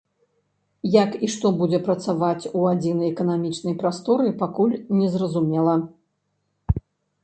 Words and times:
Як 0.95 1.11
і 1.27 1.29
што 1.33 1.51
будзе 1.59 1.79
працаваць 1.89 2.49
у 2.61 2.65
адзінай 2.73 3.11
эканамічнай 3.13 3.79
прасторы, 3.85 4.35
пакуль 4.43 4.77
не 5.01 5.07
зразумела. 5.17 5.81